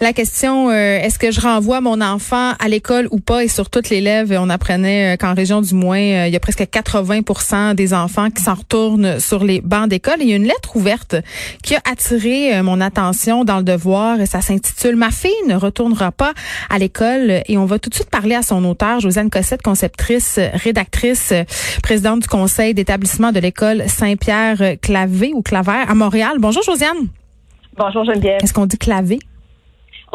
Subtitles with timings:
[0.00, 3.44] La question, euh, est-ce que je renvoie mon enfant à l'école ou pas?
[3.44, 6.36] Et sur toutes les lèvres, on apprenait euh, qu'en région du moins, euh, il y
[6.36, 10.16] a presque 80% des enfants qui s'en retournent sur les bancs d'école.
[10.20, 11.14] Il y a une lettre ouverte
[11.62, 14.20] qui a attiré mon attention dans le devoir.
[14.20, 16.32] Et ça s'intitule Ma fille ne retournera pas
[16.70, 17.42] à l'école.
[17.46, 21.32] Et on va tout de suite parler à son auteur, Josiane Cossette, conceptrice, rédactrice,
[21.82, 26.38] présidente du conseil d'établissement de l'école Saint-Pierre Clavé ou Claver à Montréal.
[26.40, 27.08] Bonjour Josiane.
[27.76, 28.40] Bonjour Geneviève.
[28.42, 29.18] Est-ce qu'on dit clavé?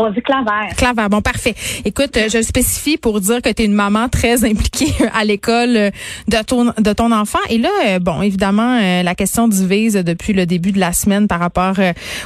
[0.02, 0.74] On dit claver.
[0.78, 1.54] Claver, bon, parfait.
[1.84, 5.76] Écoute, euh, je spécifie pour dire que tu es une maman très impliquée à l'école
[5.76, 5.90] euh,
[6.30, 7.40] de ton, de ton enfant.
[7.50, 11.40] Et là, euh, bon, évidemment, la question divise depuis le début de la semaine par
[11.40, 11.76] rapport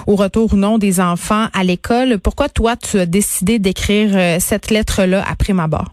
[0.05, 2.19] au retour ou non des enfants à l'école.
[2.19, 5.91] Pourquoi toi, tu as décidé d'écrire cette lettre-là après ma barre?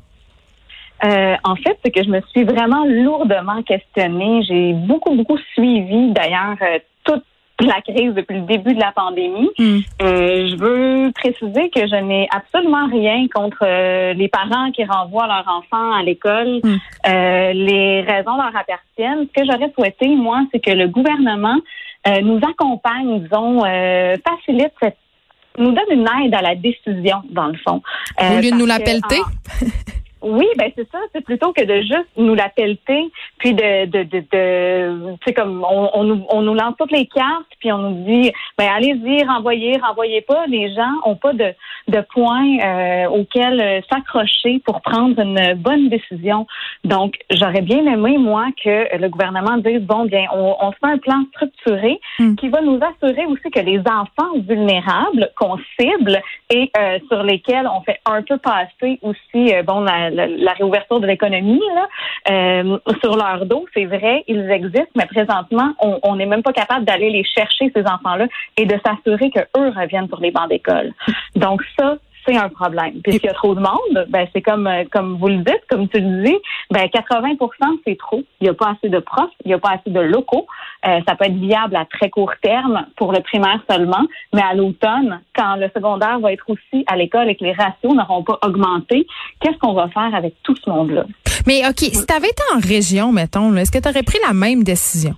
[1.02, 4.43] en fait, c'est que je me suis vraiment lourdement questionnée.
[4.46, 6.57] J'ai beaucoup, beaucoup suivi d'ailleurs
[7.05, 7.24] toute
[7.66, 9.51] la crise depuis le début de la pandémie.
[9.59, 9.79] Hmm.
[10.03, 15.27] Euh, je veux préciser que je n'ai absolument rien contre euh, les parents qui renvoient
[15.27, 16.61] leurs enfants à l'école.
[16.63, 16.77] Hmm.
[17.09, 19.27] Euh, les raisons leur appartiennent.
[19.29, 21.59] Ce que j'aurais souhaité, moi, c'est que le gouvernement
[22.23, 24.97] nous accompagne, disons, facilite cette
[25.59, 27.83] nous donne une aide à la décision, dans le fond.
[28.19, 29.21] Au lieu de nous la pelleter?
[30.23, 30.99] Oui, ben c'est ça.
[31.15, 35.65] C'est plutôt que de juste nous la pelleter, puis de, de, de, de c'est comme
[35.65, 39.24] on, on, nous, on nous lance toutes les cartes, puis on nous dit, ben allez-y,
[39.24, 40.46] renvoyez, renvoyez pas.
[40.46, 41.54] Les gens ont pas de,
[41.88, 46.46] de points euh, auxquels euh, s'accrocher pour prendre une bonne décision.
[46.84, 50.99] Donc, j'aurais bien aimé moi que le gouvernement dise bon bien, on, on fait un
[50.99, 52.34] plan structuré hmm.
[52.34, 57.66] qui va nous assurer aussi que les enfants vulnérables qu'on cible et euh, sur lesquels
[57.66, 61.61] on fait un peu passer aussi bon la la, réouverture de l'économie
[62.30, 63.66] euh, sur leur dos.
[63.75, 67.83] C'est vrai, ils existent, mais présentement, on n'est même pas capable d'aller les chercher, ces
[67.83, 68.27] enfants-là,
[68.57, 70.93] et de s'assurer qu'eux reviennent sur les bancs d'école.
[71.37, 73.01] Donc ça, c'est un problème.
[73.03, 75.63] Puis s'il y a trop de monde, ben c'est comme euh, comme vous le dites,
[75.69, 76.37] comme tu le dis,
[76.71, 77.37] ben 80%
[77.87, 78.23] c'est trop.
[78.41, 80.47] Il n'y a pas assez de profs, il n'y a pas assez de locaux.
[80.87, 84.55] Euh, ça peut être viable à très court terme pour le primaire seulement, mais à
[84.55, 88.39] l'automne, quand le secondaire va être aussi à l'école et que les ratios n'auront pas
[88.45, 89.07] augmenté,
[89.41, 91.05] qu'est-ce qu'on va faire avec tout ce monde-là?
[91.47, 94.35] Mais OK, si tu avais été en région, mettons, est-ce que tu aurais pris la
[94.35, 95.15] même décision?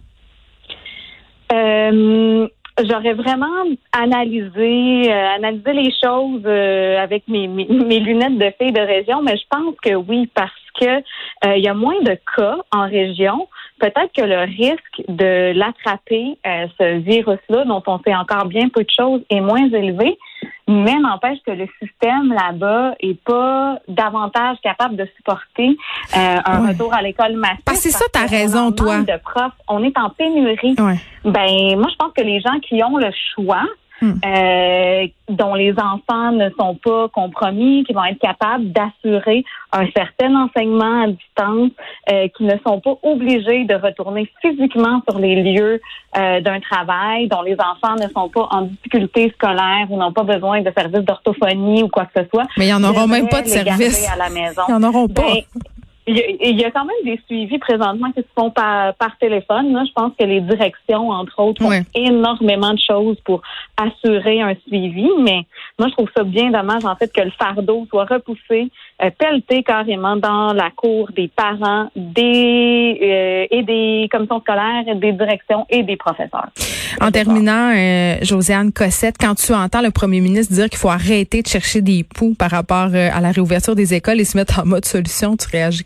[1.53, 2.49] Euh,
[2.81, 8.81] J'aurais vraiment analysé, euh, analysé les choses euh, avec mes, mes, lunettes de fille de
[8.81, 10.50] région, mais je pense que oui, parce
[10.81, 13.47] que euh, il y a moins de cas en région.
[13.78, 18.91] Peut-être que le risque de l'attraper, ce virus-là, dont on sait encore bien peu de
[18.91, 20.16] choses, est moins élevé.
[20.72, 25.77] Mais n'empêche que le système là-bas est pas davantage capable de supporter
[26.16, 27.60] euh, un retour à l'école massif.
[27.65, 29.03] Parce que c'est ça, t'as raison, toi.
[29.03, 30.75] De profs, on est en pénurie.
[31.25, 33.62] Ben, moi, je pense que les gens qui ont le choix,
[34.03, 34.15] Hmm.
[34.25, 40.35] Euh, dont les enfants ne sont pas compromis, qui vont être capables d'assurer un certain
[40.35, 41.71] enseignement à distance,
[42.11, 45.81] euh, qui ne sont pas obligés de retourner physiquement sur les lieux
[46.19, 50.25] euh, d'un travail, dont les enfants ne sont pas en difficulté scolaire ou n'ont pas
[50.25, 52.49] besoin de services d'orthophonie ou quoi que ce soit.
[52.59, 54.11] Mais ils n'en auront même pas de service.
[54.13, 54.63] à la maison.
[54.69, 55.23] Ils n'en auront pas.
[55.23, 55.43] Ben,
[56.07, 59.73] il y, a, quand même des suivis présentement qui se font par, par téléphone.
[59.73, 59.85] Là.
[59.87, 63.41] Je pense que les directions, entre autres, font énormément de choses pour
[63.77, 65.09] assurer un suivi.
[65.21, 65.47] Mais
[65.79, 68.69] moi, je trouve ça bien dommage, en fait, que le fardeau soit repoussé,
[69.03, 75.13] euh, pelleté carrément dans la cour des parents, des euh, et des commissions scolaires, des
[75.13, 76.49] directions et des professeurs.
[77.01, 81.43] En terminant, euh, Josiane Cossette, quand tu entends le premier ministre dire qu'il faut arrêter
[81.43, 84.61] de chercher des poux par rapport euh, à la réouverture des écoles et se mettre
[84.61, 85.84] en mode solution, tu réagis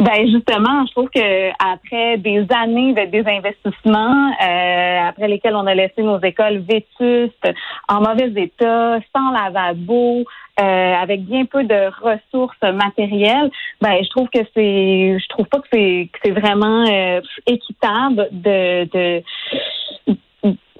[0.00, 5.74] ben justement, je trouve que après des années de désinvestissement, euh, après lesquels on a
[5.74, 7.48] laissé nos écoles vétustes,
[7.86, 10.24] en mauvais état, sans lavabo,
[10.60, 13.50] euh, avec bien peu de ressources matérielles,
[13.80, 18.28] ben je trouve que c'est, je trouve pas que c'est, que c'est vraiment euh, équitable
[18.32, 19.22] de, de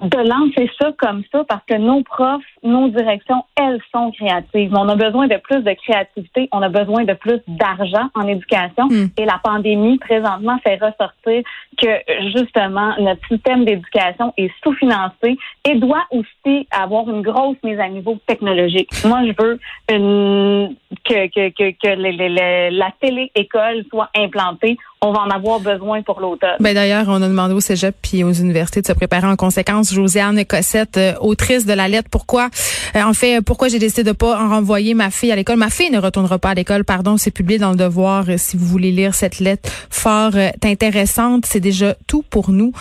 [0.01, 4.71] de lancer ça comme ça parce que nos profs, nos directions, elles sont créatives.
[4.73, 8.87] On a besoin de plus de créativité, on a besoin de plus d'argent en éducation
[8.87, 9.09] hmm.
[9.17, 11.43] et la pandémie présentement fait ressortir
[11.77, 15.37] que justement notre système d'éducation est sous-financé
[15.69, 18.89] et doit aussi avoir une grosse mise à niveau technologique.
[19.05, 19.59] Moi, je veux
[19.89, 20.75] une,
[21.05, 26.57] que, que, que, que la télé-école soit implantée on va en avoir besoin pour l'automne.
[26.59, 29.91] Ben d'ailleurs, on a demandé au Cégep puis aux universités de se préparer en conséquence.
[29.91, 32.49] Josiane Cossette, euh, autrice de la lettre, pourquoi,
[32.95, 35.57] euh, en fait, pourquoi j'ai décidé de pas en renvoyer ma fille à l'école?
[35.57, 38.25] Ma fille ne retournera pas à l'école, pardon, c'est publié dans le Devoir.
[38.29, 40.33] Euh, si vous voulez lire cette lettre fort
[40.63, 42.71] intéressante, c'est déjà tout pour nous.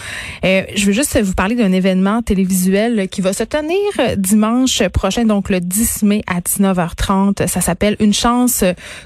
[0.43, 3.79] je veux juste vous parler d'un événement télévisuel qui va se tenir
[4.17, 7.47] dimanche prochain, donc le 10 mai à 19h30.
[7.47, 8.65] Ça s'appelle Une chance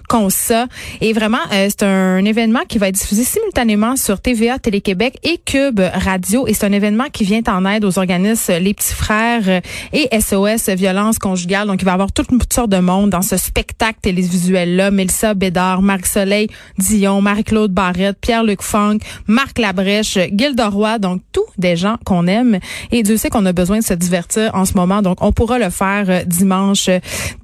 [0.09, 0.67] qu'on ça.
[1.01, 5.79] Et vraiment, c'est un événement qui va être diffusé simultanément sur TVA, Télé-Québec et Cube
[5.79, 6.47] Radio.
[6.47, 9.61] Et c'est un événement qui vient en aide aux organismes Les Petits Frères
[9.93, 11.67] et SOS Violence Conjugale.
[11.67, 14.91] Donc, il va y avoir toutes sortes de monde dans ce spectacle télévisuel-là.
[14.91, 16.49] Mélissa Bédard, Marc-Soleil
[16.79, 20.99] Dion, Marie-Claude Barrette, Pierre-Luc Funk, Marc Labrèche, Gilda Roy.
[20.99, 22.59] Donc, tous des gens qu'on aime.
[22.91, 25.03] Et Dieu sait qu'on a besoin de se divertir en ce moment.
[25.03, 26.89] Donc, on pourra le faire euh, dimanche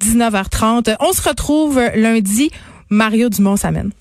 [0.03, 0.95] 19h30.
[1.01, 2.49] On se retrouve lundi.
[2.89, 3.91] Mario Dumont s'amène.